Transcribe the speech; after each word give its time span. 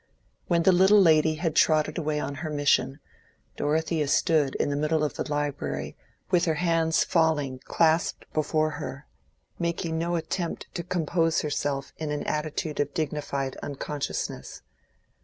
When 0.47 0.63
the 0.63 0.71
little 0.71 0.99
lady 0.99 1.35
had 1.35 1.55
trotted 1.55 1.99
away 1.99 2.19
on 2.19 2.33
her 2.41 2.49
mission, 2.49 2.99
Dorothea 3.55 4.07
stood 4.07 4.55
in 4.55 4.71
the 4.71 4.75
middle 4.75 5.03
of 5.03 5.13
the 5.13 5.29
library 5.29 5.95
with 6.31 6.45
her 6.45 6.55
hands 6.55 7.03
falling 7.03 7.59
clasped 7.65 8.25
before 8.33 8.71
her, 8.81 9.05
making 9.59 9.99
no 9.99 10.15
attempt 10.15 10.65
to 10.73 10.81
compose 10.81 11.41
herself 11.41 11.93
in 11.99 12.09
an 12.09 12.23
attitude 12.23 12.79
of 12.79 12.95
dignified 12.95 13.57
unconsciousness. 13.57 14.63